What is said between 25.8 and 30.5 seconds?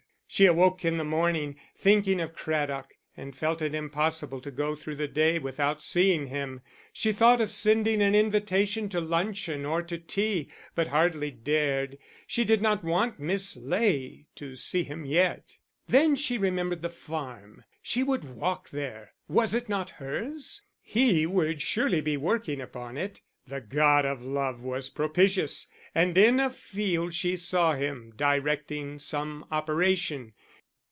and in a field she saw him, directing some operation.